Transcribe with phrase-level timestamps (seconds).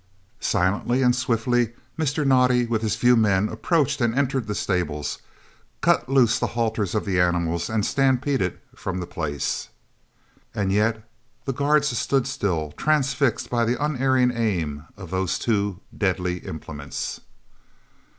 [0.39, 2.25] Swiftly and silently Mr.
[2.25, 5.19] Naudé, with his few men, approached and entered the stables,
[5.81, 9.69] cut loose the halters of the animals, and stampeded from the place.
[10.55, 11.07] And yet
[11.45, 17.21] the guard stood still, transfixed by the unerring aim of those two deadly implements.